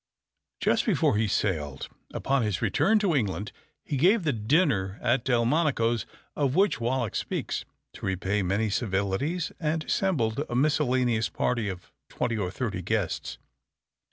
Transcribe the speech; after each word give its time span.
Just 0.59 0.87
before 0.87 1.15
he 1.15 1.27
sailed 1.27 1.87
upon 2.11 2.41
his 2.41 2.59
return 2.59 2.97
to 2.97 3.15
England 3.15 3.51
he 3.83 3.97
gave 3.97 4.23
the 4.23 4.33
dinner 4.33 4.97
at 4.99 5.23
Delmonico's 5.23 6.07
of 6.35 6.55
which 6.55 6.81
Wallack 6.81 7.13
speaks, 7.15 7.65
to 7.93 8.07
repay 8.07 8.41
many 8.41 8.71
civilities, 8.71 9.51
and 9.59 9.83
assembled 9.83 10.43
a 10.49 10.55
miscellaneous 10.55 11.29
party 11.29 11.69
of 11.69 11.91
twenty 12.09 12.35
or 12.35 12.49
thirty 12.49 12.81
guests. 12.81 13.37